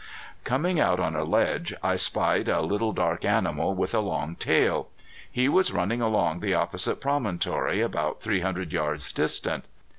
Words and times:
Coming 0.43 0.79
out 0.79 0.99
on 0.99 1.15
a 1.15 1.23
ledge 1.23 1.75
I 1.83 1.95
spied 1.95 2.47
a 2.49 2.61
little, 2.61 2.91
dark 2.91 3.23
animal 3.23 3.75
with 3.75 3.93
a 3.93 3.99
long 3.99 4.35
tail. 4.35 4.89
He 5.31 5.47
was 5.47 5.71
running 5.71 6.01
along 6.01 6.39
the 6.39 6.55
opposite 6.55 6.99
promontory 6.99 7.81
about 7.81 8.19
three 8.19 8.41
hundred 8.41 8.73
yards 8.73 9.13
distant. 9.13 9.65